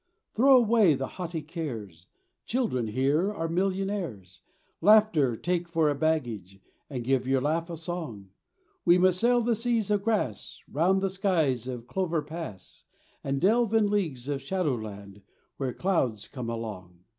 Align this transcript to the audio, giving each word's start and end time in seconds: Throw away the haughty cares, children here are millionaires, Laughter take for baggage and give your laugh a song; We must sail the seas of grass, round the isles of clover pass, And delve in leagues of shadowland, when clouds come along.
Throw 0.33 0.57
away 0.57 0.95
the 0.95 1.05
haughty 1.21 1.43
cares, 1.43 2.07
children 2.47 2.87
here 2.87 3.31
are 3.31 3.47
millionaires, 3.47 4.41
Laughter 4.81 5.37
take 5.37 5.67
for 5.69 5.93
baggage 5.93 6.59
and 6.89 7.03
give 7.03 7.27
your 7.27 7.39
laugh 7.39 7.69
a 7.69 7.77
song; 7.77 8.31
We 8.83 8.97
must 8.97 9.19
sail 9.19 9.41
the 9.41 9.55
seas 9.55 9.91
of 9.91 10.01
grass, 10.01 10.59
round 10.67 11.01
the 11.03 11.19
isles 11.23 11.67
of 11.67 11.85
clover 11.85 12.23
pass, 12.23 12.85
And 13.23 13.39
delve 13.39 13.75
in 13.75 13.91
leagues 13.91 14.27
of 14.27 14.41
shadowland, 14.41 15.21
when 15.57 15.75
clouds 15.75 16.27
come 16.27 16.49
along. 16.49 17.01